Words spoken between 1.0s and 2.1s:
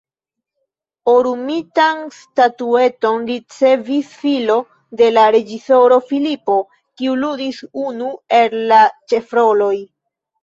Orumitan